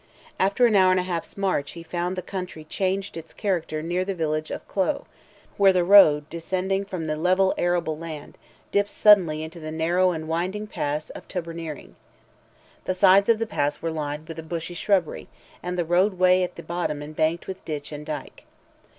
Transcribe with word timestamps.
After 0.39 0.65
an 0.65 0.75
hour 0.75 0.89
and 0.89 0.99
a 0.99 1.03
half's 1.03 1.37
march 1.37 1.73
he 1.73 1.83
found 1.83 2.15
the 2.15 2.23
country 2.23 2.63
changed 2.63 3.15
its 3.15 3.33
character 3.35 3.83
near 3.83 4.03
the 4.03 4.15
village 4.15 4.49
of 4.49 4.67
Clogh 4.67 4.85
(clo'), 4.85 5.05
where 5.57 5.71
the 5.71 5.83
road 5.83 6.27
descending 6.27 6.85
from 6.85 7.05
the 7.05 7.15
level 7.15 7.53
arable 7.55 7.95
land, 7.95 8.35
dips 8.71 8.93
suddenly 8.93 9.43
into 9.43 9.59
the 9.59 9.71
narrow 9.71 10.09
and 10.09 10.27
winding 10.27 10.65
pass 10.65 11.11
of 11.11 11.27
Tubberneering. 11.27 11.93
The 12.85 12.95
sides 12.95 13.29
of 13.29 13.37
the 13.37 13.45
pass 13.45 13.83
were 13.83 13.91
lined 13.91 14.27
with 14.27 14.39
a 14.39 14.41
bushy 14.41 14.73
shrubbery, 14.73 15.27
and 15.61 15.77
the 15.77 15.85
roadway 15.85 16.41
at 16.41 16.55
the 16.55 16.63
bottom 16.63 17.03
embanked 17.03 17.45
with 17.45 17.63
ditch 17.63 17.91
and 17.91 18.03
dike. 18.03 18.45